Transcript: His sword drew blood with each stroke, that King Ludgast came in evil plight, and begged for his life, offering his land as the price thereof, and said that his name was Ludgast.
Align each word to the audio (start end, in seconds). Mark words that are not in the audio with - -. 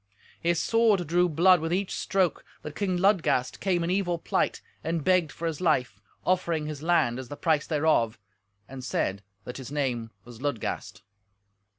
His 0.41 0.59
sword 0.59 1.05
drew 1.05 1.29
blood 1.29 1.59
with 1.61 1.71
each 1.71 1.91
stroke, 1.93 2.43
that 2.63 2.75
King 2.75 2.97
Ludgast 2.97 3.59
came 3.59 3.83
in 3.83 3.91
evil 3.91 4.17
plight, 4.17 4.59
and 4.83 5.03
begged 5.03 5.31
for 5.31 5.45
his 5.45 5.61
life, 5.61 6.01
offering 6.25 6.65
his 6.65 6.81
land 6.81 7.19
as 7.19 7.27
the 7.27 7.37
price 7.37 7.67
thereof, 7.67 8.17
and 8.67 8.83
said 8.83 9.21
that 9.43 9.57
his 9.57 9.71
name 9.71 10.09
was 10.25 10.41
Ludgast. 10.41 11.03